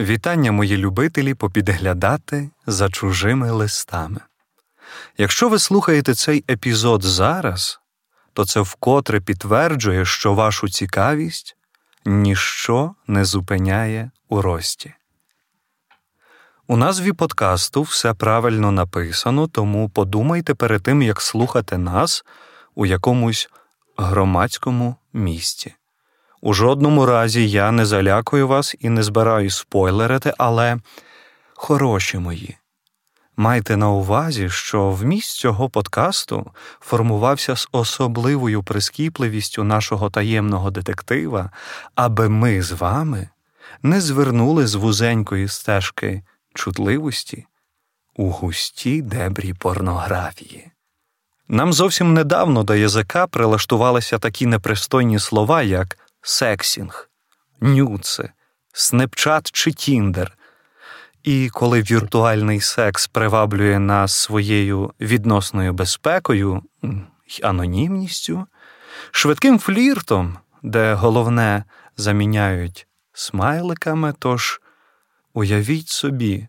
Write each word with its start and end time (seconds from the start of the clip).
Вітання, 0.00 0.52
мої 0.52 0.76
любителі, 0.76 1.34
попідглядати 1.34 2.50
за 2.66 2.88
чужими 2.88 3.50
листами. 3.50 4.20
Якщо 5.18 5.48
ви 5.48 5.58
слухаєте 5.58 6.14
цей 6.14 6.44
епізод 6.50 7.02
зараз, 7.02 7.80
то 8.32 8.44
це 8.44 8.60
вкотре 8.60 9.20
підтверджує, 9.20 10.04
що 10.04 10.34
вашу 10.34 10.68
цікавість 10.68 11.56
ніщо 12.04 12.94
не 13.06 13.24
зупиняє 13.24 14.10
у 14.28 14.42
рості. 14.42 14.94
У 16.66 16.76
назві 16.76 17.12
подкасту 17.12 17.82
все 17.82 18.14
правильно 18.14 18.70
написано, 18.70 19.48
тому 19.48 19.88
подумайте 19.88 20.54
перед 20.54 20.82
тим, 20.82 21.02
як 21.02 21.20
слухати 21.20 21.78
нас 21.78 22.24
у 22.74 22.86
якомусь 22.86 23.50
громадському 23.96 24.96
місці. 25.12 25.74
У 26.40 26.52
жодному 26.52 27.06
разі 27.06 27.50
я 27.50 27.70
не 27.70 27.86
залякую 27.86 28.48
вас 28.48 28.76
і 28.80 28.88
не 28.88 29.02
збираю 29.02 29.50
спойлерити, 29.50 30.34
але 30.38 30.78
хороші 31.54 32.18
мої. 32.18 32.56
Майте 33.36 33.76
на 33.76 33.90
увазі, 33.90 34.50
що 34.50 34.90
вміст 34.90 35.36
цього 35.36 35.68
подкасту 35.68 36.50
формувався 36.80 37.56
з 37.56 37.68
особливою 37.72 38.62
прискіпливістю 38.62 39.64
нашого 39.64 40.10
таємного 40.10 40.70
детектива, 40.70 41.50
аби 41.94 42.28
ми 42.28 42.62
з 42.62 42.72
вами 42.72 43.28
не 43.82 44.00
звернули 44.00 44.66
з 44.66 44.74
вузенької 44.74 45.48
стежки 45.48 46.22
чутливості 46.54 47.46
у 48.16 48.30
густі 48.30 49.02
дебрі 49.02 49.54
порнографії. 49.54 50.70
Нам 51.48 51.72
зовсім 51.72 52.14
недавно 52.14 52.62
до 52.62 52.74
язика 52.74 53.26
прилаштувалися 53.26 54.18
такі 54.18 54.46
непристойні 54.46 55.18
слова, 55.18 55.62
як 55.62 55.98
секстинг, 56.22 57.10
нюдси, 57.60 58.30
снепчат 58.72 59.50
чи 59.52 59.72
тіндер. 59.72 60.36
І 61.22 61.48
коли 61.52 61.82
віртуальний 61.82 62.60
секс 62.60 63.06
приваблює 63.06 63.78
нас 63.78 64.14
своєю 64.14 64.92
відносною 65.00 65.72
безпекою 65.72 66.62
й 67.26 67.40
анонімністю, 67.42 68.46
швидким 69.10 69.58
фліртом, 69.58 70.38
де 70.62 70.94
головне 70.94 71.64
заміняють 71.96 72.86
смайликами, 73.12 74.14
тож 74.18 74.60
уявіть 75.34 75.88
собі, 75.88 76.48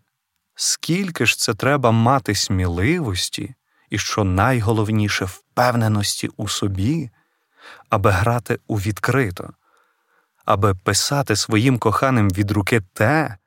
скільки 0.56 1.26
ж 1.26 1.38
це 1.38 1.54
треба 1.54 1.92
мати 1.92 2.36
сміливості 2.36 3.56
і, 3.90 3.98
що 3.98 4.24
найголовніше, 4.24 5.26
впевненості 5.26 6.30
у 6.38 6.48
собі, 6.48 7.10
аби 7.90 8.10
грати 8.10 8.60
у 8.68 8.76
відкрито, 8.76 9.54
аби 10.46 10.76
писати 10.76 11.36
своїм 11.36 11.80
коханим 11.80 12.30
від 12.30 12.52
руки 12.52 12.82
те, 12.94 13.38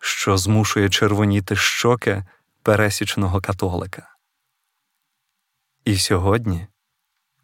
що 0.00 0.36
змушує 0.36 0.88
червоніти 0.88 1.56
щоки 1.56 2.24
пересічного 2.62 3.40
католика. 3.40 4.08
І 5.84 5.98
сьогодні 5.98 6.66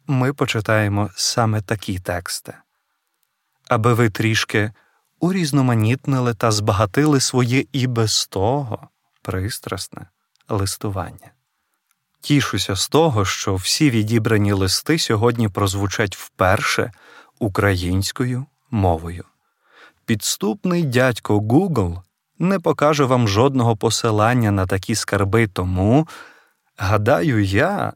ми 0.07 0.33
почитаємо 0.33 1.09
саме 1.15 1.61
такі 1.61 1.99
тексти, 1.99 2.53
аби 3.67 3.93
ви 3.93 4.09
трішки 4.09 4.71
урізноманітнили 5.19 6.33
та 6.33 6.51
збагатили 6.51 7.19
своє 7.19 7.65
і 7.71 7.87
без 7.87 8.27
того 8.27 8.89
пристрасне 9.21 10.07
листування. 10.49 11.31
Тішуся 12.21 12.75
з 12.75 12.89
того, 12.89 13.25
що 13.25 13.55
всі 13.55 13.89
відібрані 13.89 14.53
листи 14.53 14.99
сьогодні 14.99 15.49
прозвучать 15.49 16.15
вперше 16.15 16.91
українською 17.39 18.45
мовою. 18.75 19.23
Підступний 20.05 20.83
дядько 20.83 21.39
Google 21.39 22.01
не 22.39 22.59
покаже 22.59 23.03
вам 23.03 23.27
жодного 23.27 23.77
посилання 23.77 24.51
на 24.51 24.65
такі 24.65 24.95
скарби, 24.95 25.47
тому, 25.47 26.07
гадаю, 26.77 27.43
я 27.43 27.93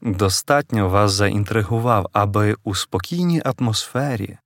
достатньо 0.00 0.88
вас 0.88 1.12
заінтригував, 1.12 2.08
аби 2.12 2.56
у 2.64 2.74
спокійній 2.74 3.42
атмосфері 3.44 4.38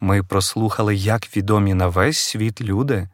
ми 0.00 0.22
прослухали, 0.22 0.96
як 0.96 1.36
відомі 1.36 1.74
на 1.74 1.88
весь 1.88 2.18
світ 2.18 2.60
люди 2.60 3.08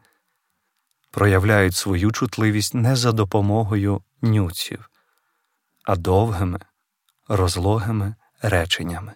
проявляють 1.11 1.75
свою 1.75 2.11
чутливість 2.11 2.73
не 2.73 2.95
за 2.95 3.11
допомогою 3.11 4.01
нюців, 4.21 4.89
а 5.83 5.95
довгими, 5.95 6.59
розлогими 7.27 8.15
реченнями. 8.41 9.13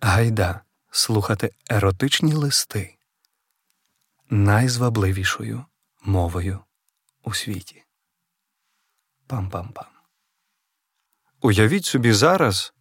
Гайда 0.00 0.60
слухати 0.96 1.50
еротичні 1.68 2.32
листи 2.32 2.96
найзвабливішою 4.30 5.64
мовою 6.02 6.60
у 7.22 7.34
світі. 7.34 7.84
Пам-пам-пам. 9.28 9.86
Уявіть 11.40 11.84
собі 11.84 12.12
зараз 12.12 12.74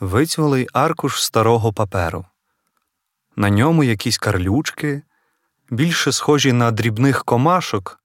вицвілий 0.00 0.68
аркуш 0.72 1.22
старого 1.22 1.72
паперу. 1.72 2.26
На 3.36 3.50
ньому 3.50 3.84
якісь 3.84 4.18
карлючки, 4.18 5.02
більше 5.70 6.12
схожі 6.12 6.52
на 6.52 6.70
дрібних 6.70 7.24
комашок, 7.24 8.00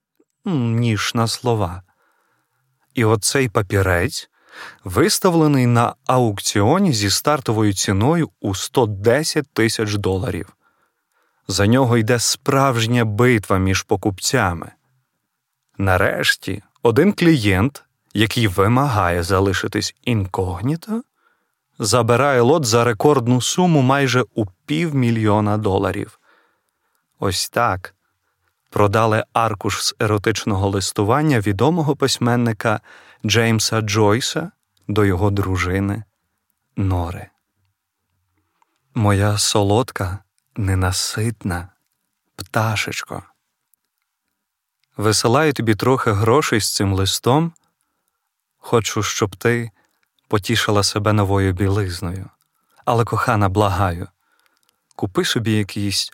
ніж 0.46 1.12
на 1.16 1.28
слова. 1.28 1.84
І 2.94 3.06
оцей 3.06 3.50
папірець 3.50 4.30
виставлений 4.84 5.66
на 5.66 5.96
аукціоні 6.06 6.94
зі 6.94 7.10
стартовою 7.10 7.74
ціною 7.74 8.30
у 8.42 8.56
110 8.56 9.48
тисяч 9.54 9.94
доларів. 9.94 10.54
За 11.48 11.68
нього 11.68 11.98
йде 11.98 12.20
справжня 12.20 13.06
битва 13.06 13.58
між 13.58 13.84
покупцями. 13.84 14.72
Нарешті 15.78 16.64
один 16.84 17.14
клієнт, 17.14 17.84
який 18.14 18.48
вимагає 18.48 19.24
залишитись 19.24 19.96
інкогніто, 20.04 21.02
забирає 21.80 22.42
лот 22.42 22.66
за 22.66 22.84
рекордну 22.84 23.42
суму 23.42 23.82
майже 23.82 24.24
у 24.36 24.46
півмільйона 24.66 25.58
доларів. 25.58 26.20
Ось 27.20 27.50
так 27.50 27.94
продали 28.70 29.24
аркуш 29.34 29.82
з 29.84 29.96
еротичного 30.00 30.70
листування 30.70 31.40
відомого 31.40 31.96
письменника 31.96 32.80
Джеймса 33.26 33.82
Джойса 33.82 34.52
до 34.88 35.06
його 35.06 35.30
дружини 35.30 36.04
Нори. 36.76 37.30
Моя 38.96 39.38
солодка, 39.38 40.20
ненаситна 40.56 41.70
пташечко. 42.36 43.24
Висилаю 44.98 45.54
тобі 45.54 45.76
трохи 45.76 46.12
грошей 46.12 46.62
з 46.62 46.74
цим 46.74 46.94
листом. 46.94 47.54
Хочу, 48.58 49.04
щоб 49.04 49.36
ти 49.36 49.72
потішила 50.28 50.84
себе 50.84 51.14
новою 51.14 51.54
білизною. 51.54 52.30
Але, 52.86 53.06
кохана, 53.06 53.50
благаю, 53.50 54.08
купи 54.96 55.26
собі 55.26 55.52
якісь 55.52 56.12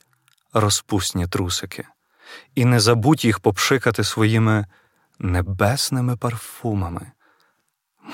розпусні 0.54 1.28
трусики 1.28 1.88
і 2.56 2.66
не 2.66 2.80
забудь 2.80 3.26
їх 3.26 3.40
попшикати 3.40 4.04
своїми 4.04 4.66
небесними 5.20 6.18
парфумами, 6.18 7.12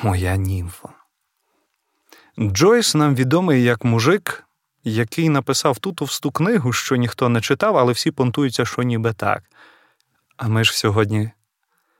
моя 0.04 0.36
німфа. 0.36 0.90
Джойс 2.40 2.96
нам 2.96 3.16
відомий 3.16 3.64
як 3.64 3.86
мужик, 3.86 4.44
який 4.84 5.30
написав 5.30 5.80
ту 5.80 5.92
товсту 5.94 6.32
книгу, 6.32 6.74
що 6.74 6.96
ніхто 6.96 7.30
не 7.30 7.42
читав, 7.42 7.78
але 7.78 7.94
всі 7.94 8.12
понтуються, 8.12 8.66
що 8.66 8.84
ніби 8.84 9.14
так. 9.14 9.44
А 10.38 10.48
ми 10.48 10.64
ж 10.64 10.78
сьогодні 10.78 11.32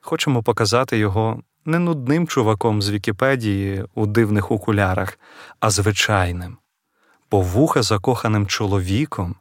хочемо 0.02 0.44
показати 0.44 0.98
його 0.98 1.42
не 1.66 1.80
нудним 1.80 2.28
чуваком 2.28 2.82
з 2.82 2.90
Вікіпедії 2.90 3.86
у 3.96 4.06
дивних 4.06 4.52
окулярах, 4.52 5.20
а 5.60 5.70
звичайним, 5.70 6.58
повуха 7.30 7.82
закоханим 7.82 8.48
чоловіком, 8.48 9.36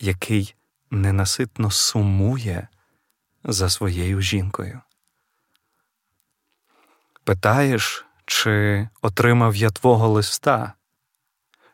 який 0.00 0.54
ненаситно 0.90 1.70
сумує 1.70 2.68
за 3.44 3.70
своєю 3.70 4.20
жінкою. 4.20 4.80
Питаєш, 7.24 8.06
чи 8.26 8.88
отримав 9.02 9.56
я 9.56 9.70
твого 9.70 10.08
листа, 10.08 10.72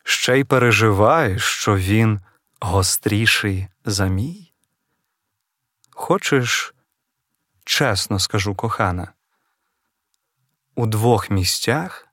ще 0.02 0.38
й 0.38 0.44
переживаєш, 0.44 1.44
що 1.44 1.76
він 1.76 2.20
гостріший 2.60 3.68
за 3.84 4.06
мій? 4.06 4.52
Хочеш, 5.90 6.74
чесно 7.64 8.18
скажу, 8.18 8.54
кохана, 8.54 9.12
у 10.74 10.86
двох 10.86 11.30
місцях 11.30 12.08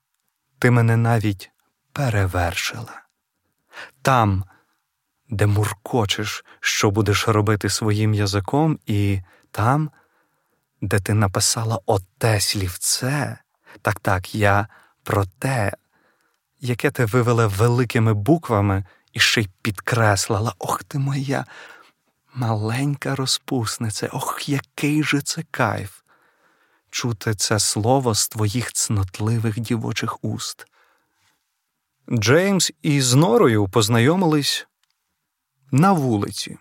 ти 0.60 0.72
мене 0.72 0.98
навіть 0.98 1.52
перевершила. 1.94 3.02
Там, 4.02 4.44
де 5.30 5.46
муркочеш, 5.46 6.46
що 6.60 6.92
будеш 6.92 7.28
робити 7.28 7.70
своїм 7.70 8.14
язиком, 8.14 8.80
і 8.86 9.22
там, 9.54 9.92
де 10.82 11.00
ти 11.00 11.14
написала 11.14 11.80
оте 11.86 12.40
слівце, 12.40 13.38
так 13.82 14.00
так, 14.00 14.36
я 14.36 14.68
про 15.04 15.26
те, 15.40 15.72
яке 16.60 16.92
ти 16.92 17.06
вивела 17.06 17.48
великими 17.48 18.14
буквами 18.14 18.86
і 19.14 19.20
ще 19.20 19.42
й 19.42 19.50
підкреслила. 19.62 20.54
Ох 20.60 20.84
ти 20.84 21.00
моя, 21.00 21.46
Маленька 22.34 23.16
розпуснице, 23.16 24.10
ох, 24.12 24.50
який 24.50 25.04
же 25.04 25.22
це 25.22 25.44
кайф! 25.52 26.00
Чути 26.90 27.36
це 27.36 27.60
слово 27.60 28.16
з 28.16 28.28
твоїх 28.28 28.74
цнотливих 28.74 29.60
дівочих 29.60 30.24
уст. 30.24 30.68
Джеймс 32.12 32.72
із 32.82 33.14
Норою 33.14 33.68
познайомились 33.68 34.68
на 35.72 35.92
вулиці. 35.92 36.58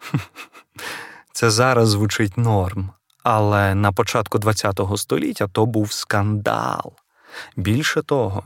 Це 1.32 1.50
зараз 1.50 1.88
звучить 1.88 2.38
норм, 2.38 2.90
але 3.22 3.74
на 3.74 3.92
початку 3.92 4.40
ХХ 4.40 4.96
століття 4.96 5.48
то 5.52 5.66
був 5.66 5.92
скандал. 5.92 6.92
Більше 7.56 8.02
того, 8.02 8.44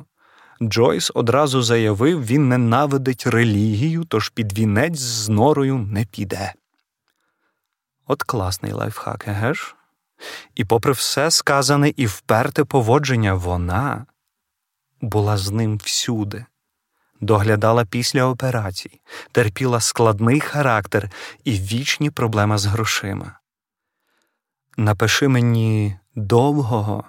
Джойс 0.62 1.12
одразу 1.14 1.62
заявив, 1.62 2.26
він 2.26 2.48
ненавидить 2.48 3.26
релігію, 3.26 4.04
тож 4.04 4.28
під 4.28 4.58
вінець 4.58 4.98
з 4.98 5.28
норою 5.28 5.78
не 5.78 6.04
піде. 6.04 6.52
От 8.06 8.22
класний 8.22 8.72
лайфхак, 8.72 9.28
еге 9.28 9.54
ж? 9.54 9.74
І, 10.54 10.64
попри 10.64 10.92
все 10.92 11.30
сказане 11.30 11.92
і 11.96 12.06
вперте 12.06 12.64
поводження, 12.64 13.34
вона 13.34 14.06
була 15.00 15.36
з 15.36 15.50
ним 15.50 15.78
всюди, 15.78 16.46
доглядала 17.20 17.84
після 17.84 18.24
операцій, 18.24 19.00
терпіла 19.32 19.80
складний 19.80 20.40
характер 20.40 21.10
і 21.44 21.52
вічні 21.52 22.10
проблеми 22.10 22.58
з 22.58 22.66
грошима. 22.66 23.38
Напиши 24.76 25.28
мені 25.28 25.98
довгого, 26.14 27.04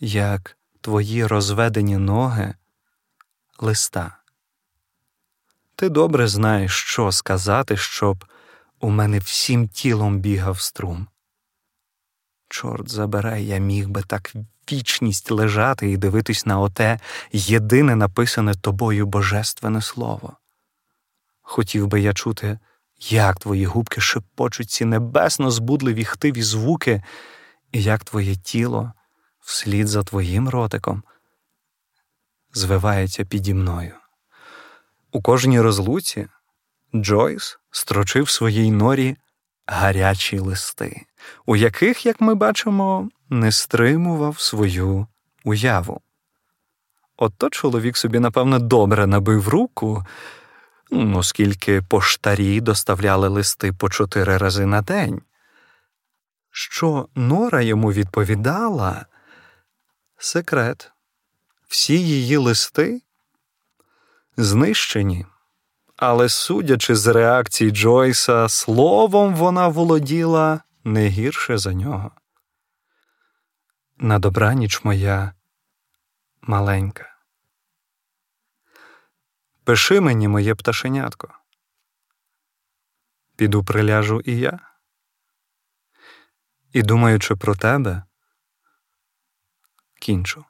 як 0.00 0.56
твої 0.80 1.26
розведені 1.26 1.96
ноги, 1.96 2.54
листа. 3.58 4.18
Ти 5.74 5.88
добре 5.88 6.28
знаєш, 6.28 6.72
що 6.72 7.12
сказати, 7.12 7.76
щоб 7.76 8.24
у 8.80 8.90
мене 8.90 9.18
всім 9.18 9.68
тілом 9.68 10.18
бігав 10.18 10.60
струм. 10.60 11.06
Чорт 12.48 12.90
забирай, 12.90 13.46
я 13.46 13.58
міг 13.58 13.88
би 13.88 14.02
так 14.02 14.32
вічність 14.72 15.30
лежати 15.30 15.90
і 15.90 15.96
дивитись 15.96 16.46
на 16.46 16.60
оте 16.60 17.00
єдине 17.32 17.96
написане 17.96 18.54
тобою 18.54 19.06
божественне 19.06 19.82
слово. 19.82 20.36
Хотів 21.42 21.86
би 21.86 22.00
я 22.00 22.12
чути, 22.12 22.58
як 23.00 23.38
твої 23.38 23.64
губки 23.64 24.00
шепочуть 24.00 24.70
ці 24.70 24.84
небесно 24.84 25.50
збудливі 25.50 26.04
хтиві 26.04 26.42
звуки, 26.42 27.02
і 27.72 27.82
як 27.82 28.04
твоє 28.04 28.36
тіло 28.36 28.92
вслід 29.40 29.88
за 29.88 30.02
твоїм 30.02 30.48
ротиком 30.48 31.02
звивається 32.52 33.24
піді 33.24 33.54
мною. 33.54 33.94
У 35.12 35.22
кожній 35.22 35.60
розлуці 35.60 36.28
Джойс 36.94 37.58
строчив 37.70 38.30
своїй 38.30 38.70
норі 38.70 39.16
гарячі 39.68 40.38
листи, 40.38 41.06
у 41.46 41.56
яких, 41.56 42.06
як 42.06 42.20
ми 42.20 42.34
бачимо, 42.34 43.08
не 43.30 43.52
стримував 43.52 44.40
свою 44.40 45.06
уяву. 45.44 46.00
Ото 47.16 47.50
чоловік 47.50 47.96
собі, 47.96 48.18
напевно, 48.18 48.58
добре 48.58 49.06
набив 49.06 49.48
руку, 49.48 50.04
оскільки 50.90 51.82
поштарі 51.82 52.60
доставляли 52.60 53.28
листи 53.28 53.72
по 53.72 53.90
чотири 53.90 54.36
рази 54.36 54.66
на 54.66 54.82
день. 54.82 55.22
Що 56.50 57.08
Нора 57.14 57.62
йому 57.62 57.92
відповідала 57.92 59.06
секрет, 60.16 60.92
всі 61.68 62.02
її 62.02 62.36
листи 62.36 63.02
знищені. 64.36 65.26
Але, 65.98 66.28
судячи 66.28 66.96
з 66.96 67.06
реакції 67.06 67.70
Джойса, 67.70 68.48
словом 68.48 69.34
вона 69.34 69.68
володіла 69.68 70.60
не 70.84 71.08
гірше 71.08 71.58
за 71.58 71.72
нього. 71.72 72.10
На 73.96 74.18
добраніч 74.18 74.84
моя 74.84 75.34
маленька. 76.42 77.16
Пиши 79.64 80.00
мені 80.00 80.28
моє 80.28 80.54
пташенятко. 80.54 81.34
Піду 83.36 83.64
приляжу 83.64 84.20
і 84.20 84.38
я. 84.38 84.60
І, 86.72 86.82
думаючи 86.82 87.36
про 87.36 87.56
тебе, 87.56 88.02
кінчу. 90.00 90.44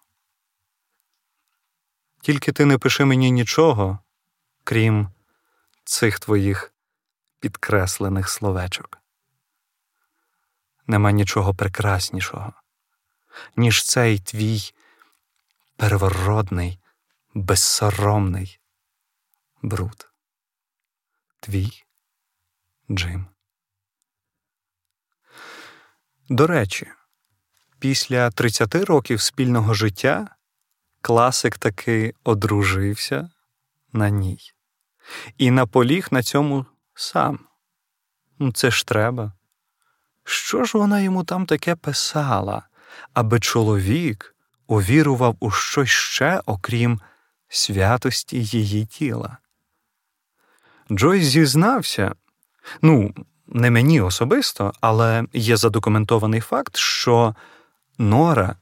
Тільки 2.20 2.52
ти 2.52 2.64
не 2.64 2.78
пиши 2.78 3.04
мені 3.04 3.30
нічого, 3.30 3.98
крім 4.64 5.08
цих 5.88 6.19
твоїх 6.19 6.75
підкреслених 7.40 8.29
словечок. 8.29 8.99
Нема 10.87 11.12
нічого 11.12 11.55
прекраснішого, 11.55 12.52
ніж 13.56 13.85
цей 13.85 14.19
твій 14.19 14.75
первородний, 15.76 16.81
безсоромний 17.35 18.61
бруд. 19.62 20.11
Твій 21.40 21.85
Джим. 22.91 23.26
До 26.29 26.46
речі, 26.46 26.93
після 27.79 28.31
30 28.31 28.75
років 28.75 29.20
спільного 29.20 29.75
життя 29.75 30.37
класик 31.00 31.58
таки 31.58 32.14
одружився 32.25 33.31
на 33.93 34.11
ній 34.11 34.57
і 35.38 35.50
наполіг 35.50 36.08
на 36.10 36.22
цьому 36.22 36.66
сам. 36.94 37.38
Ну, 38.38 38.52
це 38.52 38.70
ж 38.70 38.87
треба. 38.87 39.32
Що 40.25 40.64
ж 40.64 40.78
вона 40.78 41.00
йому 41.00 41.25
там 41.25 41.46
таке 41.46 41.75
писала, 41.75 42.62
аби 43.14 43.40
чоловік 43.40 44.34
увірував 44.66 45.37
у 45.40 45.50
щось 45.50 45.88
ще, 45.88 46.40
окрім 46.46 47.00
святості 47.49 48.44
її 48.44 48.87
тіла? 48.87 49.37
Джойс 50.90 51.25
зізнався, 51.25 52.14
ну, 52.82 53.14
не 53.46 53.70
мені 53.70 54.00
особисто, 54.00 54.72
але 54.81 55.25
є 55.32 55.56
задокументований 55.56 56.40
факт, 56.40 56.76
що 56.76 57.34
Нора 57.99 58.56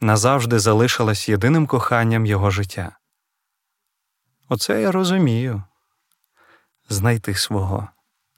назавжди 0.00 0.58
залишилась 0.58 1.28
єдиним 1.28 1.66
коханням 1.66 2.26
його 2.26 2.50
життя. 2.50 2.96
Оце 4.48 4.80
я 4.80 4.92
розумію 4.92 5.62
знайти 6.88 7.34
свого 7.34 7.88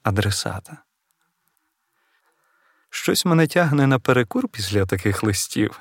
адресата. 0.03 0.77
Щось 2.89 3.25
мене 3.25 3.47
тягне 3.47 3.87
на 3.87 3.99
перекур 3.99 4.47
після 4.47 4.85
таких 4.85 5.23
листів, 5.23 5.79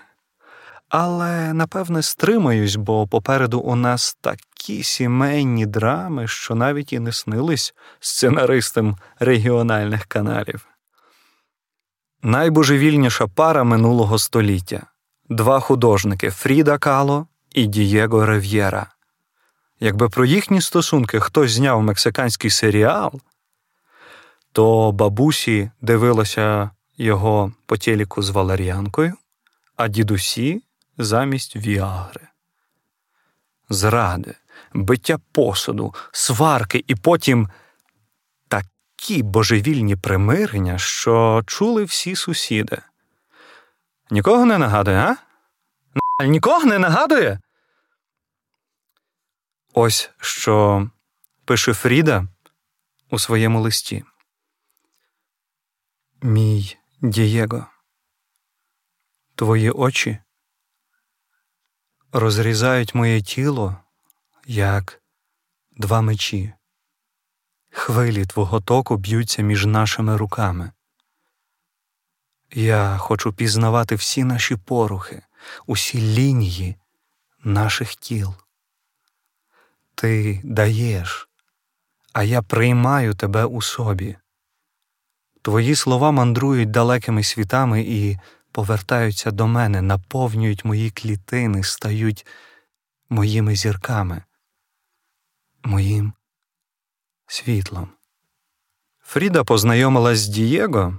але 0.89 1.53
напевне 1.53 2.03
стримаюсь, 2.03 2.77
бо 2.77 3.07
попереду 3.07 3.61
у 3.61 3.75
нас 3.75 4.19
такі 4.21 4.83
сімейні 4.83 5.67
драми, 5.67 6.29
що 6.29 6.55
навіть 6.55 6.93
і 6.93 6.99
не 6.99 7.13
снились 7.13 7.75
сценаристам 8.01 8.97
регіональних 9.19 10.05
каналів. 10.05 10.67
Найбожевільніша 12.23 13.27
пара 13.27 13.65
минулого 13.65 14.19
століття 14.19 14.87
два 15.29 15.61
художники 15.61 16.31
Фріда 16.31 16.79
Кало 16.79 17.27
і 17.55 17.67
Дієго 17.67 18.27
Рев'єра. 18.27 18.96
Якби 19.81 20.09
про 20.09 20.25
їхні 20.25 20.61
стосунки 20.61 21.21
хтось 21.21 21.51
зняв 21.51 21.83
мексиканський 21.83 22.51
серіал, 22.51 23.21
то 24.53 24.93
бабусі 24.93 25.71
дивилася 25.81 26.71
його 26.99 27.53
по 27.67 27.77
телеку 27.77 28.23
з 28.23 28.31
валеріанкою, 28.31 29.15
а 29.77 29.89
дідусі 29.89 30.63
замість 30.99 31.57
віагри. 31.57 32.29
Зради, 33.69 34.35
биття 34.75 35.19
посуду, 35.33 35.95
сварки 36.13 36.85
і 36.87 36.95
потім 36.95 37.49
такі 38.49 39.23
божевільні 39.23 39.97
примирення, 39.97 40.79
що 40.79 41.43
чули 41.47 41.85
всі 41.85 42.17
сусіди. 42.17 42.79
Нікого 44.11 44.45
не 44.45 44.59
нагадує, 44.59 44.97
а? 44.99 45.17
Нікого 46.25 46.65
не 46.65 46.79
нагадує? 46.79 47.41
Ось 49.79 50.11
що 50.21 50.91
пише 51.45 51.75
Фріда 51.75 52.29
у 53.11 53.19
своєму 53.19 53.61
листі. 53.61 54.05
Мій 56.23 56.77
Дієго, 57.03 57.67
твої 59.35 59.71
очі 59.71 60.19
розрізають 62.13 62.95
моє 62.95 63.23
тіло, 63.23 63.77
як 64.47 65.03
два 65.71 66.01
мечі. 66.01 66.53
Хвилі 67.71 68.27
твого 68.27 68.61
току 68.61 68.97
б'ються 68.97 69.43
між 69.43 69.67
нашими 69.67 70.17
руками. 70.17 70.73
Я 72.51 72.99
хочу 72.99 73.33
пізнавати 73.33 73.95
всі 73.95 74.25
наші 74.25 74.57
порухи, 74.57 75.23
усі 75.67 76.01
лінії 76.01 76.77
наших 77.45 77.95
тіл. 77.95 78.35
Ти 79.99 80.41
даєш, 80.45 81.29
а 82.13 82.23
я 82.23 82.43
приймаю 82.43 83.15
тебе 83.15 83.45
у 83.45 83.63
собі, 83.63 84.17
Твої 85.43 85.77
слова 85.77 86.11
мандрують 86.11 86.71
далекими 86.71 87.23
світами 87.23 87.81
і 87.81 88.19
повертаються 88.53 89.31
до 89.31 89.47
мене, 89.47 89.83
наповнюють 89.83 90.65
мої 90.65 90.91
клітини, 90.91 91.63
стають 91.63 92.27
моїми 93.11 93.57
зірками, 93.57 94.23
моїм 95.65 96.13
світлом. 97.27 97.89
Фріда 99.03 99.45
познайомилась 99.45 100.19
з 100.19 100.29
Дієго, 100.29 100.99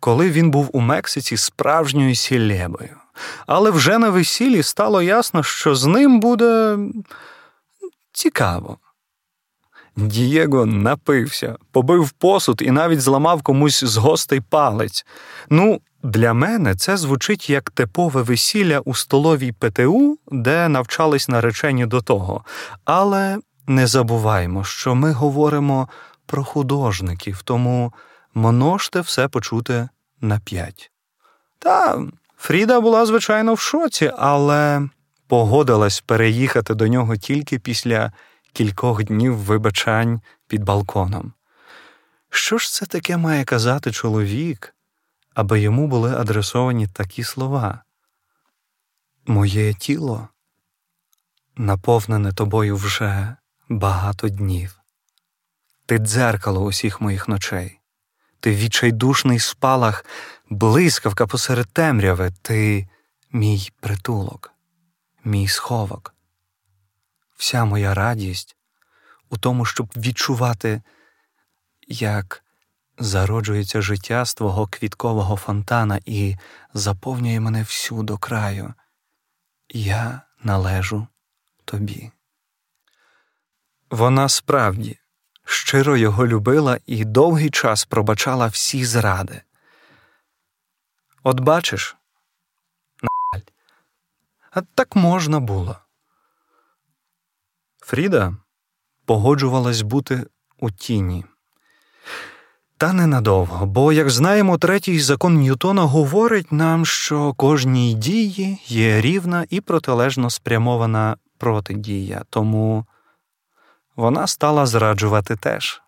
коли 0.00 0.30
він 0.30 0.50
був 0.50 0.70
у 0.72 0.80
Мексиці 0.80 1.36
справжньою 1.36 2.14
сілебою. 2.14 2.96
Але 3.46 3.70
вже 3.70 3.98
на 3.98 4.10
весіллі 4.10 4.62
стало 4.62 5.02
ясно, 5.02 5.42
що 5.42 5.74
з 5.74 5.86
ним 5.86 6.20
буде 6.20 6.78
цікаво. 8.16 8.78
Дієго 9.96 10.66
напився, 10.66 11.56
побив 11.72 12.10
посуд 12.10 12.62
і 12.62 12.70
навіть 12.70 13.00
зламав 13.00 13.42
комусь 13.42 13.84
з 13.84 13.96
гостей 13.96 14.40
палець. 14.40 15.06
Ну, 15.50 15.80
для 16.02 16.34
мене 16.34 16.74
це 16.74 16.96
звучить 16.96 17.50
як 17.50 17.70
типове 17.70 18.22
весілля 18.22 18.80
у 18.80 18.94
столовій 18.94 19.52
ПТУ, 19.52 20.18
де 20.32 20.68
навчались 20.68 21.28
наречені 21.28 21.86
до 21.86 22.00
того. 22.00 22.44
Але 22.84 23.38
не 23.66 23.86
забуваймо, 23.86 24.64
що 24.64 24.94
ми 24.94 25.12
говоримо 25.12 25.88
про 26.26 26.44
художників, 26.44 27.42
тому 27.42 27.92
множте 28.34 29.00
все 29.00 29.28
почути 29.28 29.88
на 30.20 30.38
п'ять. 30.38 30.90
Та 31.58 32.02
Фріда 32.38 32.80
була, 32.80 33.06
звичайно, 33.06 33.54
в 33.54 33.60
шоці, 33.60 34.12
але 34.18 34.88
погодилась 35.26 36.00
переїхати 36.00 36.74
до 36.74 36.88
нього 36.88 37.16
тільки 37.16 37.58
після 37.58 38.12
кількох 38.52 39.04
днів 39.04 39.36
вибачань 39.36 40.20
під 40.46 40.64
балконом. 40.64 41.32
Що 42.30 42.58
ж 42.58 42.72
це 42.72 42.86
таке 42.86 43.16
має 43.16 43.44
казати 43.44 43.92
чоловік, 43.92 44.74
аби 45.34 45.60
йому 45.60 45.86
були 45.86 46.14
адресовані 46.16 46.86
такі 46.86 47.24
слова? 47.24 47.82
Моє 49.26 49.74
тіло 49.74 50.28
наповнене 51.56 52.32
тобою 52.32 52.76
вже 52.76 53.36
багато 53.68 54.28
днів. 54.28 54.80
Ти 55.86 55.98
дзеркало 55.98 56.60
усіх 56.60 57.00
моїх 57.00 57.28
ночей, 57.28 57.80
ти 58.40 58.54
відчайдушний 58.54 59.38
спалах, 59.38 60.04
блискавка 60.50 61.26
посеред 61.26 61.66
темряви, 61.66 62.32
ти 62.42 62.88
мій 63.32 63.70
притулок, 63.80 64.52
мій 65.26 65.48
сховок. 65.48 66.14
Вся 67.36 67.64
моя 67.64 67.94
радість 67.94 68.56
у 69.30 69.38
тому, 69.38 69.64
щоб 69.64 69.92
відчувати, 69.96 70.82
як 71.88 72.44
зароджується 72.98 73.82
життя 73.82 74.24
з 74.24 74.34
твого 74.34 74.66
квіткового 74.66 75.36
фонтана 75.36 76.00
і 76.04 76.36
заповнює 76.74 77.40
мене 77.40 77.62
всю 77.62 78.02
до 78.02 78.18
краю. 78.18 78.74
Я 79.68 80.20
належу 80.42 81.06
тобі. 81.64 82.10
Вона 83.90 84.28
справді 84.28 84.98
щиро 85.44 85.96
його 85.96 86.26
любила 86.26 86.78
і 86.86 87.04
довгий 87.04 87.50
час 87.50 87.84
пробачала 87.84 88.46
всі 88.46 88.84
зради. 88.84 89.42
От 91.22 91.40
бачиш, 91.40 91.96
а 94.56 94.62
так 94.74 94.96
можна 94.96 95.40
було. 95.40 95.76
Фріда 97.78 98.36
погоджувалась 99.04 99.80
бути 99.80 100.26
у 100.58 100.70
тіні. 100.70 101.24
Та 102.76 102.92
ненадовго, 102.92 103.66
бо, 103.66 103.92
як 103.92 104.10
знаємо, 104.10 104.58
третій 104.58 105.00
закон 105.00 105.34
Ньютона 105.34 105.82
говорить 105.82 106.52
нам, 106.52 106.86
що 106.86 107.32
кожній 107.32 107.94
дії 107.94 108.58
є 108.66 109.00
рівна 109.00 109.46
і 109.50 109.60
протилежно 109.60 110.30
спрямована 110.30 111.16
протидія, 111.38 112.22
тому 112.30 112.86
вона 113.96 114.26
стала 114.26 114.66
зраджувати 114.66 115.36
теж. 115.36 115.82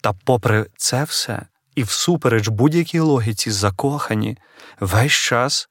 Та, 0.00 0.12
попри 0.12 0.66
це 0.76 1.04
все, 1.04 1.46
і 1.74 1.82
всупереч 1.82 2.48
будь-якій 2.48 3.00
логіці 3.00 3.50
закохані, 3.50 4.38
весь 4.80 5.12
час 5.12 5.68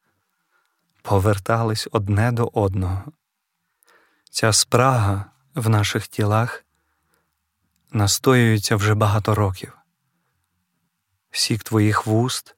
повертались 1.05 1.87
одне 1.91 2.31
до 2.31 2.49
одного. 2.53 3.03
Ця 4.31 4.53
спрага 4.53 5.25
в 5.55 5.69
наших 5.69 6.07
тілах 6.07 6.65
настоюється 7.91 8.75
вже 8.75 8.93
багато 8.93 9.35
років. 9.35 9.77
Сік 11.31 11.63
твоїх 11.63 12.05
вуст 12.07 12.55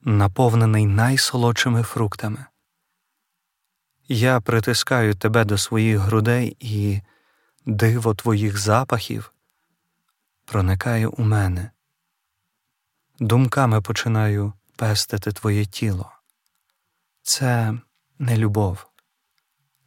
наповнений 0.00 0.86
найсолодшими 0.86 1.82
фруктами. 1.82 2.46
Я 4.08 4.40
притискаю 4.40 5.14
тебе 5.14 5.44
до 5.44 5.58
своїх 5.58 5.98
грудей, 5.98 6.56
і 6.60 7.00
диво 7.66 8.14
твоїх 8.14 8.58
запахів 8.58 9.32
проникає 10.44 11.06
у 11.06 11.22
мене. 11.22 11.70
Думками 13.18 13.80
починаю 13.80 14.52
пестити 14.76 15.32
твоє 15.32 15.64
тіло. 15.64 16.13
Це 17.26 17.74
не 18.18 18.36
любов, 18.36 18.86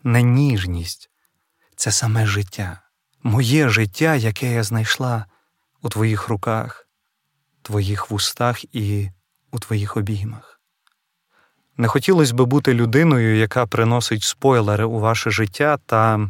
не 0.03 0.21
ніжність, 0.21 1.09
це 1.75 1.91
саме 1.91 2.25
життя, 2.25 2.81
моє 3.23 3.69
життя, 3.69 4.15
яке 4.15 4.53
я 4.53 4.63
знайшла 4.63 5.25
у 5.81 5.89
твоїх 5.89 6.27
руках, 6.27 6.87
твоїх 7.61 8.11
вустах 8.11 8.75
і 8.75 9.09
у 9.51 9.59
твоїх 9.59 9.97
обіймах. 9.97 10.61
Не 11.77 11.87
хотілося 11.87 12.33
би 12.33 12.45
бути 12.45 12.73
людиною, 12.73 13.37
яка 13.37 13.65
приносить 13.65 14.23
спойлери 14.23 14.85
у 14.85 14.99
ваше 14.99 15.31
життя, 15.31 15.77
та 15.85 16.29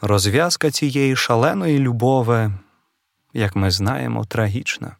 розв'язка 0.00 0.70
цієї 0.70 1.16
шаленої 1.16 1.78
любови, 1.78 2.52
як 3.32 3.56
ми 3.56 3.70
знаємо, 3.70 4.24
трагічна. 4.24 4.96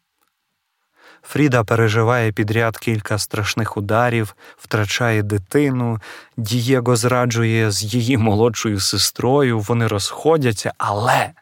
Фріда 1.22 1.64
переживає 1.64 2.32
підряд 2.32 2.78
кілька 2.78 3.18
страшних 3.18 3.76
ударів, 3.76 4.36
втрачає 4.56 5.22
дитину, 5.22 5.98
Дієго 6.36 6.96
зраджує 6.96 7.70
з 7.70 7.82
її 7.94 8.16
молодшою 8.16 8.80
сестрою, 8.80 9.60
вони 9.60 9.86
розходяться, 9.86 10.72
але 10.78 11.32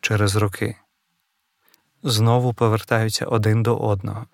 через 0.00 0.36
роки 0.36 0.76
знову 2.02 2.54
повертаються 2.54 3.26
один 3.26 3.62
до 3.62 3.76
одного. 3.76 4.26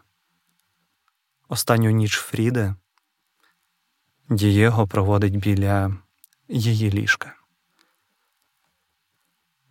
Останню 1.49 1.91
ніч 1.91 2.17
Фріди 2.17 2.75
Дієго 4.29 4.87
проводить 4.87 5.37
біля 5.37 5.97
її 6.49 6.91
ліжка. 6.91 7.35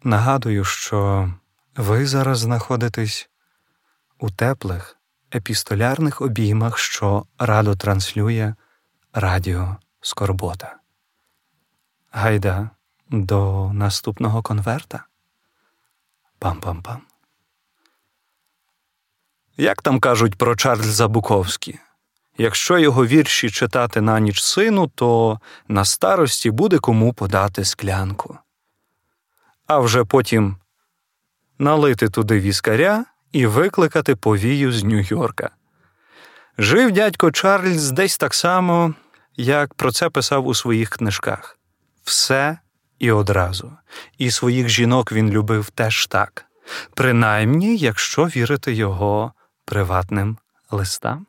Нагадую, 0.04 0.64
що 0.64 1.32
ви 1.76 2.06
зараз 2.06 2.40
знаходитесь 2.40 3.30
у 4.26 4.30
теплих 4.30 4.98
епістолярних 5.36 6.22
обіймах, 6.22 6.78
що 6.78 7.26
радо 7.40 7.76
транслює 7.76 8.56
Радіо 9.14 9.78
Скорбота. 10.02 10.76
Гайда 12.12 12.70
до 13.10 13.72
наступного 13.74 14.42
конверта. 14.42 15.06
Пам-пам-пам. 16.40 16.98
Як 19.58 19.82
там 19.82 20.00
кажуть 20.00 20.36
про 20.36 20.56
Чарльза 20.56 21.08
Буковські? 21.08 21.80
Якщо 22.38 22.78
його 22.78 23.06
вірші 23.06 23.50
читати 23.50 24.02
на 24.02 24.20
ніч 24.20 24.42
сину, 24.42 24.88
то 24.88 25.40
на 25.68 25.86
старості 25.86 26.52
буде 26.52 26.80
кому 26.80 27.14
подати 27.14 27.66
склянку. 27.66 28.38
А 29.68 29.80
вже 29.80 30.06
потім 30.06 30.58
налити 31.60 32.10
туди 32.10 32.40
віскаря 32.40 33.06
і 33.36 33.46
викликати 33.46 34.16
повію 34.16 34.72
з 34.72 34.84
Нью-Йорка. 34.84 35.50
Жив 36.58 36.92
дядько 36.92 37.32
Чарльз 37.32 37.92
десь 37.92 38.18
так 38.18 38.34
само, 38.34 38.94
як 39.36 39.74
про 39.74 39.92
це 39.92 40.10
писав 40.10 40.48
у 40.48 40.54
своїх 40.54 40.90
книжках 40.90 41.60
все 42.04 42.60
і 43.00 43.12
одразу, 43.12 43.72
і 44.18 44.32
своїх 44.32 44.70
жінок 44.70 45.12
він 45.12 45.30
любив 45.30 45.70
теж 45.70 46.08
так, 46.08 46.46
принаймні, 46.94 47.78
якщо 47.78 48.26
вірити 48.26 48.74
його 48.74 49.34
приватним 49.66 50.38
листам. 50.72 51.28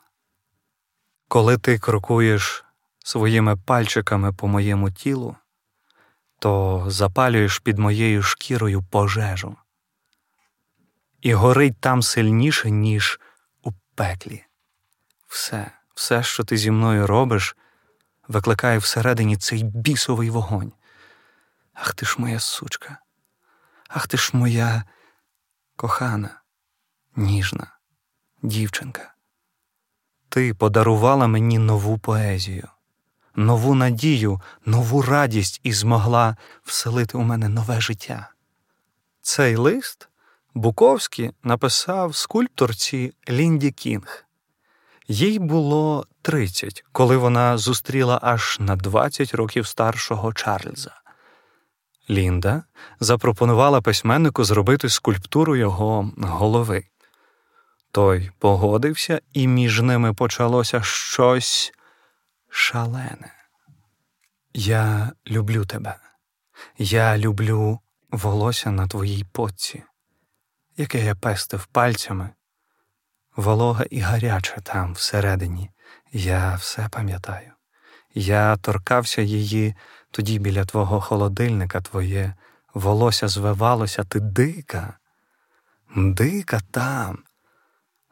Коли 1.28 1.58
ти 1.58 1.78
крокуєш 1.78 2.64
своїми 3.04 3.56
пальчиками 3.56 4.32
по 4.32 4.48
моєму 4.48 4.90
тілу, 4.90 5.36
то 6.38 6.84
запалюєш 6.88 7.58
під 7.58 7.78
моєю 7.78 8.22
шкірою 8.22 8.82
пожежу 8.90 9.56
і 11.26 11.34
горить 11.34 11.80
там 11.80 12.02
сильніше, 12.02 12.70
ніж 12.70 13.20
у 13.62 13.72
пеклі. 13.94 14.44
Все, 15.26 15.70
все, 15.94 16.22
що 16.22 16.44
ти 16.44 16.56
зі 16.56 16.70
мною 16.70 17.06
робиш, 17.06 17.56
викликає 18.28 18.78
всередині 18.78 19.36
цей 19.36 19.64
бісовий 19.64 20.30
вогонь. 20.30 20.72
Ах 21.74 21.94
ти 21.94 22.06
ж 22.06 22.16
моя 22.18 22.40
сучка, 22.40 22.98
ах 23.88 24.06
ти 24.06 24.16
ж 24.16 24.30
моя 24.32 24.84
кохана, 25.76 26.40
ніжна 27.16 27.66
дівчинка. 28.42 29.14
Ти 30.28 30.54
подарувала 30.54 31.26
мені 31.26 31.58
нову 31.58 31.98
поезію, 31.98 32.68
нову 33.34 33.74
надію, 33.74 34.40
нову 34.66 35.02
радість 35.02 35.60
і 35.62 35.72
змогла 35.72 36.36
вселити 36.62 37.18
у 37.18 37.22
мене 37.22 37.48
нове 37.48 37.80
життя. 37.80 38.30
Цей 39.22 39.56
лист 39.56 40.08
Буковський 40.56 41.30
написав 41.42 42.16
скульпторці 42.16 43.14
Лінді 43.28 43.70
Кінг. 43.70 44.24
Їй 45.08 45.38
було 45.38 46.06
30, 46.22 46.84
коли 46.92 47.16
вона 47.16 47.58
зустріла 47.58 48.18
аж 48.22 48.56
на 48.60 48.76
20 48.76 49.34
років 49.34 49.66
старшого 49.66 50.32
Чарльза. 50.32 50.90
Лінда 52.10 52.62
запропонувала 53.00 53.80
письменнику 53.80 54.44
зробити 54.44 54.88
скульптуру 54.88 55.56
його 55.56 56.10
голови. 56.18 56.84
Той 57.90 58.30
погодився, 58.38 59.20
і 59.32 59.48
між 59.48 59.80
ними 59.80 60.14
почалося 60.14 60.82
щось 60.82 61.72
шалене. 62.48 63.34
Я 64.54 65.12
люблю 65.26 65.64
тебе, 65.64 65.96
я 66.78 67.18
люблю 67.18 67.80
волосся 68.10 68.70
на 68.70 68.86
твоїй 68.86 69.24
потці, 69.32 69.82
яке 70.76 71.04
я 71.04 71.14
пестив 71.14 71.66
пальцями, 71.66 72.30
волога 73.36 73.84
і 73.90 74.00
гаряча 74.00 74.60
там 74.60 74.94
всередині, 74.94 75.70
я 76.12 76.54
все 76.54 76.88
пам'ятаю. 76.88 77.52
Я 78.14 78.56
торкався 78.56 79.22
її 79.22 79.74
тоді 80.10 80.38
біля 80.38 80.64
твого 80.64 81.00
холодильника 81.00 81.80
твоє 81.80 82.34
волосся 82.74 83.28
звивалося, 83.28 84.04
ти 84.04 84.20
дика, 84.20 84.98
дика 85.96 86.60
там, 86.70 87.18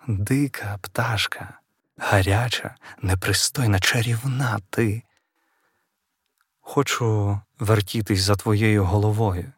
дика 0.09 0.79
пташка, 0.83 1.61
гаряча, 1.97 2.75
непристойна, 3.03 3.81
чарівна 3.81 4.59
ти. 4.71 5.03
Хочу 6.61 7.41
вертітись 7.59 8.23
за 8.23 8.37
твоєю 8.37 8.85
головою, 8.85 9.53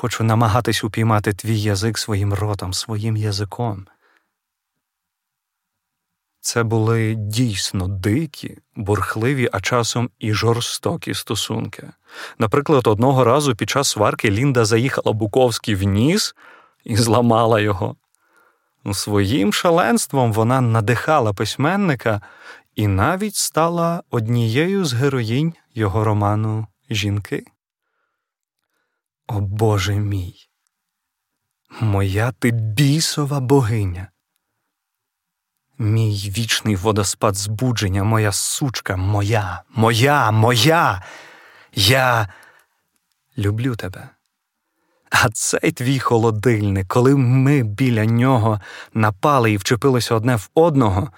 хочу 0.00 0.24
намагатись 0.24 0.84
упіймати 0.84 1.32
твій 1.32 1.60
язик 1.60 1.98
своїм 1.98 2.34
ротом, 2.34 2.74
своїм 2.74 3.16
язиком. 3.16 3.86
Це 6.40 6.62
були 6.62 7.14
дійсно 7.14 7.88
дикі, 7.88 8.58
бурхливі, 8.76 9.48
а 9.52 9.60
часом 9.60 10.10
і 10.18 10.32
жорстокі 10.32 11.14
стосунки. 11.14 11.90
Наприклад, 12.38 12.86
одного 12.86 13.24
разу 13.24 13.56
під 13.56 13.70
час 13.70 13.88
сварки 13.88 14.30
Лінда 14.30 14.64
заїхала 14.64 15.12
Буковський 15.12 15.74
в 15.74 15.82
ніс 15.82 16.34
і 16.84 16.96
зламала 16.96 17.60
його. 17.60 17.96
Своїм 18.92 19.52
шаленством 19.52 20.32
вона 20.32 20.60
надихала 20.60 21.32
письменника 21.32 22.20
і 22.74 22.86
навіть 22.86 23.36
стала 23.36 24.02
однією 24.10 24.84
з 24.84 24.92
героїнь 24.92 25.54
його 25.74 26.04
роману 26.04 26.66
Жінки. 26.90 27.44
О 29.32 29.40
Боже 29.40 29.94
мій, 29.94 30.34
моя 31.80 32.32
ти 32.32 32.50
бісова 32.50 33.40
богиня. 33.40 34.10
Мій 35.78 36.32
вічний 36.36 36.76
водоспад 36.76 37.34
збудження, 37.34 38.04
моя 38.04 38.32
сучка, 38.32 38.96
моя, 38.96 39.62
моя, 39.74 40.30
моя. 40.30 41.02
Я 41.74 42.28
люблю 43.38 43.76
тебе. 43.76 44.08
А 45.10 45.30
цей 45.30 45.72
твій 45.72 45.98
холодильник, 45.98 46.88
коли 46.88 47.16
ми 47.16 47.62
біля 47.62 48.04
нього 48.04 48.60
напали 48.94 49.52
і 49.52 49.56
вчепилися 49.56 50.14
одне 50.14 50.36
в 50.36 50.50
одного, 50.54 51.10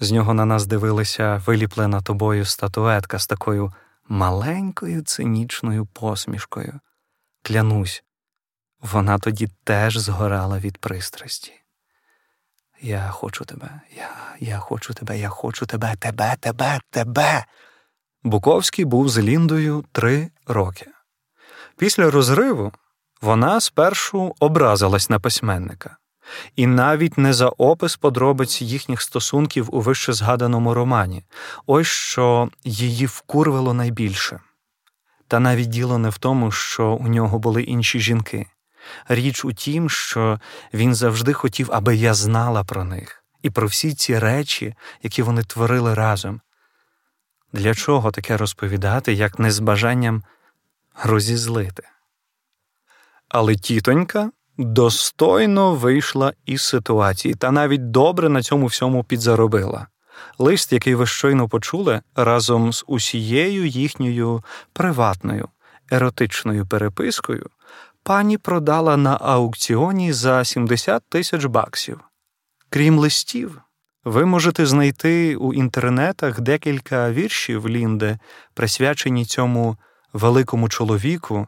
з 0.00 0.12
нього 0.12 0.34
на 0.34 0.44
нас 0.44 0.66
дивилася 0.66 1.42
виліплена 1.46 2.00
тобою 2.00 2.44
статуетка 2.44 3.18
з 3.18 3.26
такою 3.26 3.72
маленькою 4.08 5.02
цинічною 5.02 5.86
посмішкою. 5.86 6.80
Клянусь, 7.46 8.04
вона 8.80 9.18
тоді 9.18 9.48
теж 9.64 9.96
згорала 9.96 10.58
від 10.58 10.78
пристрасті. 10.78 11.52
Я 12.80 13.08
хочу 13.10 13.44
тебе, 13.44 13.80
я 13.96 14.10
я 14.40 14.58
хочу 14.58 14.94
тебе, 14.94 15.18
я 15.18 15.28
хочу 15.28 15.66
тебе, 15.66 15.94
тебе, 15.98 16.36
тебе, 16.40 16.80
тебе. 16.90 17.44
Буковський 18.22 18.84
був 18.84 19.08
з 19.08 19.18
Ліндою 19.18 19.84
три 19.92 20.30
роки. 20.46 20.86
Після 21.76 22.10
розриву 22.10 22.72
вона 23.20 23.60
спершу 23.60 24.34
образилась 24.40 25.10
на 25.10 25.20
письменника, 25.20 25.96
і 26.56 26.66
навіть 26.66 27.18
не 27.18 27.32
за 27.32 27.48
опис 27.48 27.96
подробиць 27.96 28.62
їхніх 28.62 29.02
стосунків 29.02 29.74
у 29.74 29.80
вище 29.80 30.12
згаданому 30.12 30.74
романі, 30.74 31.24
ось 31.66 31.86
що 31.86 32.50
її 32.64 33.06
вкурвило 33.06 33.74
найбільше. 33.74 34.40
Та 35.28 35.40
навіть 35.40 35.68
діло 35.68 35.98
не 35.98 36.08
в 36.08 36.18
тому, 36.18 36.50
що 36.50 36.86
у 36.86 37.08
нього 37.08 37.38
були 37.38 37.62
інші 37.62 38.00
жінки. 38.00 38.46
Річ 39.08 39.44
у 39.44 39.52
тім, 39.52 39.90
що 39.90 40.40
він 40.74 40.94
завжди 40.94 41.32
хотів, 41.32 41.68
аби 41.72 41.96
я 41.96 42.14
знала 42.14 42.64
про 42.64 42.84
них 42.84 43.24
і 43.42 43.50
про 43.50 43.66
всі 43.66 43.94
ці 43.94 44.18
речі, 44.18 44.74
які 45.02 45.22
вони 45.22 45.42
творили 45.42 45.94
разом. 45.94 46.40
Для 47.52 47.74
чого 47.74 48.10
таке 48.10 48.36
розповідати, 48.36 49.12
як 49.12 49.38
не 49.38 49.50
з 49.50 49.58
бажанням 49.58 50.22
розізлити? 51.04 51.82
Але 53.28 53.56
тітонька 53.56 54.30
достойно 54.58 55.74
вийшла 55.74 56.32
із 56.46 56.62
ситуації 56.62 57.34
та 57.34 57.50
навіть 57.50 57.90
добре 57.90 58.28
на 58.28 58.42
цьому 58.42 58.66
всьому 58.66 59.04
підзаробила. 59.04 59.86
Лист, 60.38 60.72
який 60.72 60.94
ви 60.94 61.06
щойно 61.06 61.48
почули, 61.48 62.00
разом 62.16 62.72
з 62.72 62.84
усією 62.86 63.66
їхньою 63.66 64.44
приватною 64.72 65.48
еротичною 65.90 66.66
перепискою, 66.66 67.46
пані 68.02 68.38
продала 68.38 68.96
на 68.96 69.18
аукціоні 69.20 70.12
за 70.12 70.44
70 70.44 71.02
тисяч 71.08 71.44
баксів. 71.44 72.00
Крім 72.70 72.98
листів, 72.98 73.60
ви 74.04 74.26
можете 74.26 74.66
знайти 74.66 75.36
у 75.36 75.54
інтернетах 75.54 76.40
декілька 76.40 77.10
віршів 77.10 77.64
Лінде, 77.64 78.18
присвячені 78.54 79.24
цьому 79.24 79.76
великому 80.12 80.68
чоловіку, 80.68 81.46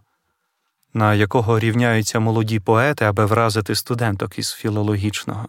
на 0.95 1.15
якого 1.15 1.59
рівняються 1.59 2.21
молоді 2.21 2.61
поети, 2.61 3.05
аби 3.05 3.27
вразити 3.27 3.75
студенток 3.75 4.39
із 4.39 4.53
філологічного. 4.53 5.49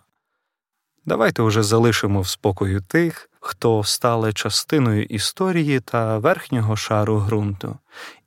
Давайте 1.08 1.42
уже 1.42 1.64
залишимо 1.64 2.22
в 2.22 2.28
спокою 2.28 2.82
тих, 2.82 3.30
хто 3.40 3.84
стали 3.84 4.34
частиною 4.34 5.04
історії 5.04 5.80
та 5.80 6.18
верхнього 6.18 6.76
шару 6.76 7.20
ґрунту, 7.20 7.78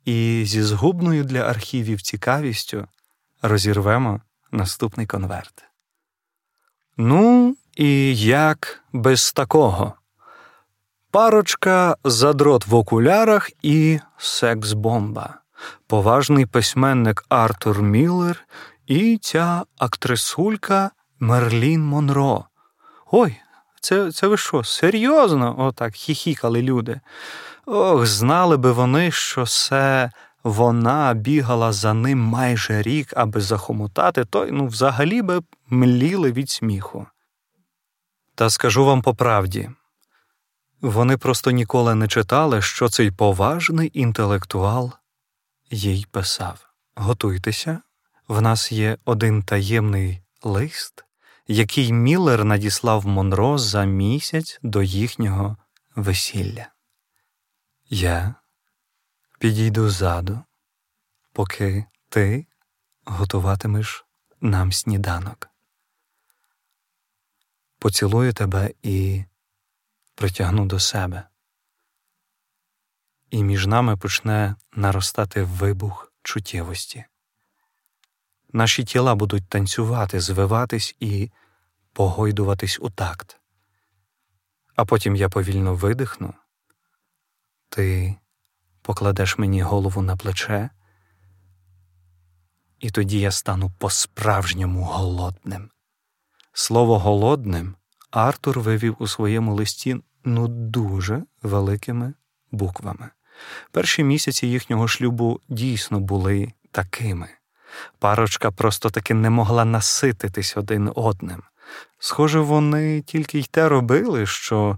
і 0.05 0.43
зі 0.45 0.63
згубною 0.63 1.23
для 1.23 1.39
архівів 1.39 2.01
цікавістю 2.01 2.87
розірвемо 3.41 4.21
наступний 4.51 5.05
конверт. 5.05 5.63
Ну, 6.97 7.55
і 7.75 8.17
як 8.25 8.83
без 8.93 9.33
такого? 9.33 9.93
Парочка 11.11 11.97
задрот 12.03 12.67
в 12.67 12.75
окулярах 12.75 13.49
і 13.61 13.99
секс-бомба, 14.17 15.33
поважний 15.87 16.45
письменник 16.45 17.25
Артур 17.29 17.81
Міллер 17.81 18.47
і 18.87 19.17
ця 19.21 19.63
актрисулька 19.77 20.91
Мерлін 21.19 21.83
Монро. 21.83 22.45
Ой, 23.11 23.35
це 23.81 24.11
це 24.11 24.27
ви 24.27 24.37
що, 24.37 24.63
серйозно? 24.63 25.55
Отак 25.57 25.95
хіхікали 25.95 26.61
люди. 26.61 26.99
Ох, 27.65 28.05
знали 28.05 28.57
би 28.57 28.71
вони, 28.71 29.11
що 29.11 29.45
це 29.45 30.11
вона 30.43 31.13
бігала 31.13 31.71
за 31.71 31.93
ним 31.93 32.19
майже 32.19 32.81
рік, 32.81 33.13
аби 33.15 33.41
захомутати, 33.41 34.25
то 34.25 34.47
ну, 34.51 34.67
взагалі 34.67 35.21
би 35.21 35.41
мліли 35.69 36.31
від 36.31 36.49
сміху. 36.49 37.07
Та 38.35 38.49
скажу 38.49 38.85
вам 38.85 39.01
по 39.01 39.15
правді, 39.15 39.69
вони 40.81 41.17
просто 41.17 41.51
ніколи 41.51 41.95
не 41.95 42.07
читали, 42.07 42.61
що 42.61 42.89
цей 42.89 43.11
поважний 43.11 43.91
інтелектуал 43.93 44.91
їй 45.71 46.05
писав. 46.11 46.67
Готуйтеся, 46.95 47.79
в 48.27 48.41
нас 48.41 48.71
є 48.71 48.97
один 49.05 49.43
таємний 49.43 50.21
лист, 50.43 51.05
який 51.51 51.93
Міллер 51.93 52.45
надіслав 52.45 53.07
Монро 53.07 53.57
за 53.57 53.85
місяць 53.85 54.59
до 54.63 54.83
їхнього 54.83 55.57
весілля. 55.95 56.67
Я 57.89 58.35
підійду 59.39 59.89
ззаду, 59.89 60.39
поки 61.33 61.85
ти 62.09 62.45
готуватимеш 63.05 64.05
нам 64.41 64.71
сніданок. 64.71 65.49
Поцілую 67.79 68.33
тебе 68.33 68.73
і 68.83 69.23
притягну 70.15 70.65
до 70.65 70.79
себе, 70.79 71.27
і 73.29 73.43
між 73.43 73.67
нами 73.67 73.97
почне 73.97 74.55
наростати 74.71 75.43
вибух 75.43 76.13
чуттєвості. 76.23 77.05
наші 78.53 78.83
тіла 78.83 79.15
будуть 79.15 79.49
танцювати, 79.49 80.19
звиватись 80.19 80.95
і 80.99 81.31
погойдуватись 81.93 82.79
у 82.81 82.89
такт. 82.89 83.37
А 84.75 84.85
потім 84.85 85.15
я 85.15 85.29
повільно 85.29 85.75
видихну, 85.75 86.33
ти 87.69 88.15
покладеш 88.81 89.37
мені 89.37 89.61
голову 89.61 90.01
на 90.01 90.17
плече, 90.17 90.69
і 92.79 92.89
тоді 92.89 93.19
я 93.19 93.31
стану 93.31 93.71
по-справжньому 93.77 94.83
голодним. 94.83 95.69
Слово 96.53 96.99
голодним 96.99 97.75
Артур 98.11 98.59
вивів 98.59 98.95
у 98.99 99.07
своєму 99.07 99.55
листі 99.55 100.01
ну 100.23 100.47
дуже 100.47 101.23
великими 101.43 102.13
буквами. 102.51 103.09
Перші 103.71 104.03
місяці 104.03 104.47
їхнього 104.47 104.87
шлюбу 104.87 105.39
дійсно 105.49 105.99
були 105.99 106.51
такими. 106.71 107.29
Парочка 107.99 108.51
просто 108.51 108.89
таки 108.89 109.13
не 109.13 109.29
могла 109.29 109.65
насититись 109.65 110.57
один 110.57 110.91
одним. 110.95 111.43
Схоже, 111.99 112.39
вони 112.39 113.01
тільки 113.01 113.39
й 113.39 113.43
те 113.43 113.69
робили, 113.69 114.25
що 114.25 114.77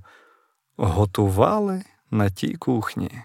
готували 0.78 1.84
на 2.12 2.30
тій 2.30 2.56
кухні. 2.56 3.22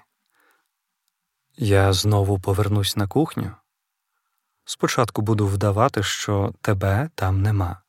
Я 1.56 1.92
знову 1.92 2.40
повернусь 2.40 2.96
на 2.96 3.06
кухню. 3.06 3.50
Спочатку 4.64 5.22
буду 5.22 5.46
вдавати, 5.46 6.02
що 6.02 6.54
тебе 6.60 7.10
там 7.14 7.42
нема. 7.42 7.80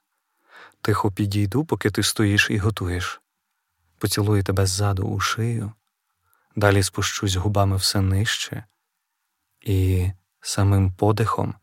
Тихо 0.82 1.12
підійду, 1.12 1.66
поки 1.66 1.92
ти 1.92 2.04
стоїш 2.04 2.50
і 2.50 2.58
готуєш. 2.58 3.22
Поцілую 3.98 4.44
тебе 4.44 4.66
ззаду 4.66 5.04
у 5.04 5.20
шию, 5.20 5.72
далі 6.56 6.84
спущусь 6.84 7.36
губами 7.36 7.76
все 7.76 8.02
нижче 8.02 8.64
і 9.62 10.12
самим 10.42 10.92
подихом 10.92 11.56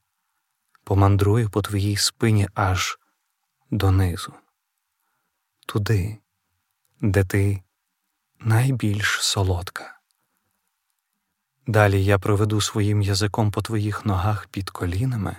помандрую 0.85 1.51
по 1.51 1.63
твоїй 1.63 1.97
спині 1.97 2.49
аж 2.55 2.99
донизу, 3.71 4.33
туди, 5.67 6.19
де 7.01 7.25
ти 7.25 7.63
найбільш 8.41 9.19
солодка. 9.23 9.99
Далі 11.67 12.05
я 12.05 12.19
проведу 12.19 12.61
своїм 12.61 13.03
язиком 13.03 13.51
по 13.51 13.63
твоїх 13.63 14.05
ногах 14.05 14.47
під 14.47 14.71
колінами, 14.71 15.37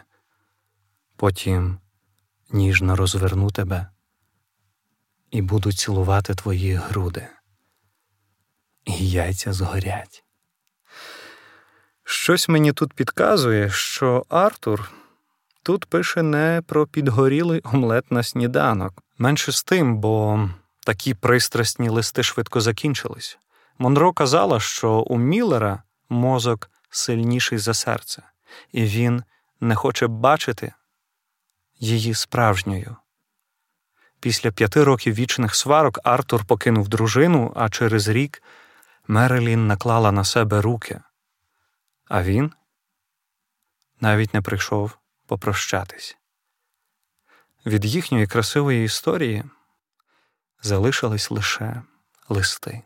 потім 1.15 1.79
ніжно 2.49 2.95
розверну 2.95 3.51
тебе 3.51 3.87
і 5.31 5.41
буду 5.41 5.73
цілувати 5.73 6.35
твої 6.35 6.73
груди, 6.73 7.27
і 8.85 9.09
яйця 9.09 9.53
згорять. 9.53 10.23
Щось 12.03 12.49
мені 12.49 12.73
тут 12.73 12.93
підказує, 12.93 13.69
що 13.69 14.25
Артур 14.29 14.91
тут 15.67 15.85
пише 15.85 16.23
не 16.23 16.61
про 16.67 16.87
підгорілий 16.87 17.61
омлет 17.63 18.11
на 18.11 18.23
сніданок. 18.23 19.03
Менше 19.17 19.51
з 19.51 19.63
тим, 19.63 19.97
бо 19.97 20.49
такі 20.85 21.13
пристрасні 21.13 21.89
листи 21.89 22.23
швидко 22.23 22.61
закінчились. 22.61 23.39
Монро 23.77 24.13
казала, 24.13 24.59
що 24.59 24.91
у 24.91 25.17
Міллера 25.17 25.83
мозок 26.09 26.69
сильніший 26.89 27.57
за 27.57 27.73
серце, 27.73 28.23
і 28.71 28.83
він 28.83 29.23
не 29.61 29.75
хоче 29.75 30.07
бачити 30.07 30.73
її 31.79 32.13
справжньою. 32.13 32.95
Після 34.19 34.51
п'яти 34.51 34.83
років 34.83 35.13
вічних 35.13 35.55
сварок 35.55 35.99
Артур 36.03 36.45
покинув 36.45 36.89
дружину, 36.89 37.53
а 37.55 37.69
через 37.69 38.07
рік 38.07 38.43
Мерелін 39.07 39.67
наклала 39.67 40.11
на 40.11 40.23
себе 40.23 40.61
руки, 40.61 41.01
а 42.07 42.23
він 42.23 42.51
навіть 44.01 44.33
не 44.33 44.41
прийшов 44.41 44.97
попрощатись. 45.27 46.17
Від 47.65 47.85
їхньої 47.85 48.27
красивої 48.27 48.85
історії 48.85 49.43
залишились 50.61 51.31
лише 51.31 51.81
листи. 52.29 52.83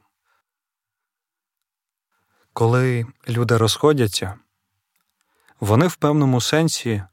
Коли 2.54 3.06
люди 3.28 3.58
розходяться, 3.58 4.40
вони 5.60 5.88
в 5.88 5.96
певному 5.96 6.42
сенсі 6.42 7.04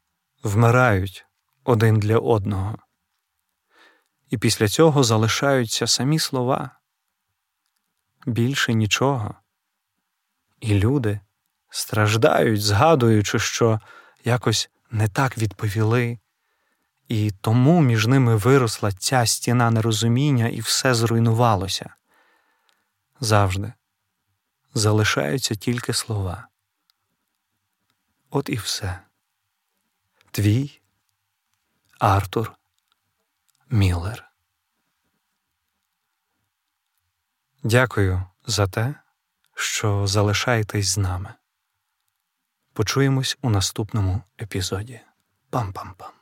вмирають 0.42 1.26
один 1.64 1.98
для 1.98 2.18
одного, 2.18 2.78
і 4.30 4.38
після 4.38 4.68
цього 4.68 5.02
залишаються 5.04 5.86
самі 5.86 6.18
слова 6.18 6.70
більше 8.26 8.74
нічого. 8.74 9.34
І 10.60 10.74
люди 10.74 11.20
страждають, 11.70 12.62
згадуючи, 12.62 13.38
що 13.38 13.80
якось 14.24 14.70
не 14.90 15.08
так 15.08 15.38
відповіли, 15.38 16.18
і 17.08 17.30
тому 17.30 17.80
між 17.80 18.06
ними 18.06 18.36
виросла 18.36 18.92
ця 18.92 19.26
стіна 19.26 19.70
нерозуміння, 19.70 20.48
і 20.48 20.60
все 20.60 20.94
зруйнувалося. 20.94 21.94
Завжди 23.20 23.72
залишаються 24.74 25.54
тільки 25.54 25.92
слова. 25.92 26.48
От 28.30 28.48
і 28.48 28.54
все. 28.54 29.00
Твій 30.30 30.80
Артур 31.98 32.52
Міллер. 33.70 34.30
Дякую 37.62 38.24
за 38.46 38.66
те, 38.66 38.94
що 39.54 40.06
залишаєтесь 40.06 40.88
з 40.88 40.98
нами. 40.98 41.34
Почуємось 42.78 43.38
у 43.42 43.50
наступному 43.50 44.22
епізоді. 44.42 45.00
Пам-пам-пам. 45.50 46.17